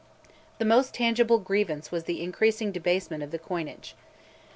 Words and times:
The 0.57 0.65
most 0.65 0.95
tangible 0.95 1.37
grievance 1.37 1.91
was 1.91 2.05
the 2.05 2.23
increasing 2.23 2.71
debasement 2.71 3.21
of 3.21 3.29
the 3.29 3.37
coinage. 3.37 3.93